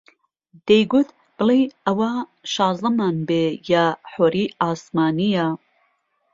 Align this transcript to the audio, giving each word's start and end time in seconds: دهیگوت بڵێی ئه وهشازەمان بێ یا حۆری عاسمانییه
دهیگوت 0.67 1.07
بڵێی 1.37 1.63
ئه 1.85 1.91
وهشازەمان 1.99 3.15
بێ 3.27 3.45
یا 3.73 3.85
حۆری 4.11 4.45
عاسمانییه 4.63 5.47